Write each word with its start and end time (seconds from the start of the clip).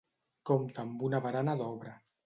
Compta 0.51 0.87
amb 0.87 1.05
una 1.11 1.23
barana 1.29 1.59
d'obra. 1.63 1.99